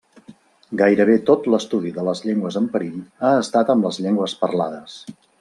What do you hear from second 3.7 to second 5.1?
amb les llengües parlades.